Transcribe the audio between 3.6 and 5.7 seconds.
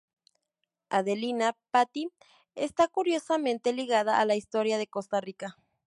ligada a la historia de Costa Rica.